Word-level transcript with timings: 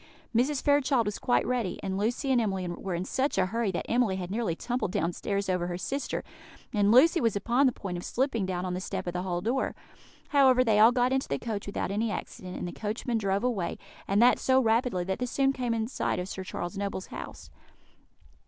Mrs. 0.35 0.63
Fairchild 0.63 1.05
was 1.05 1.19
quite 1.19 1.45
ready; 1.45 1.79
and 1.83 1.95
Lucy 1.95 2.31
and 2.31 2.41
Emily 2.41 2.67
were 2.67 2.95
in 2.95 3.05
such 3.05 3.37
a 3.37 3.45
hurry 3.45 3.69
that 3.71 3.85
Emily 3.87 4.15
had 4.15 4.31
nearly 4.31 4.55
tumbled 4.55 4.91
downstairs 4.91 5.47
over 5.47 5.67
her 5.67 5.77
sister, 5.77 6.23
and 6.73 6.91
Lucy 6.91 7.21
was 7.21 7.35
upon 7.35 7.67
the 7.67 7.71
point 7.71 7.99
of 7.99 8.03
slipping 8.03 8.47
down 8.47 8.65
on 8.65 8.73
the 8.73 8.81
step 8.81 9.05
of 9.05 9.13
the 9.13 9.21
hall 9.21 9.41
door; 9.41 9.75
however, 10.29 10.63
they 10.63 10.79
all 10.79 10.91
got 10.91 11.13
into 11.13 11.27
the 11.27 11.37
coach 11.37 11.67
without 11.67 11.91
any 11.91 12.09
accident, 12.09 12.57
and 12.57 12.67
the 12.67 12.71
coachman 12.71 13.19
drove 13.19 13.43
away, 13.43 13.77
and 14.07 14.19
that 14.23 14.39
so 14.39 14.59
rapidly 14.59 15.03
that 15.03 15.19
they 15.19 15.27
soon 15.27 15.53
came 15.53 15.71
in 15.75 15.85
sight 15.87 16.17
of 16.17 16.27
Sir 16.27 16.43
Charles 16.43 16.79
Noble's 16.79 17.05
house. 17.13 17.51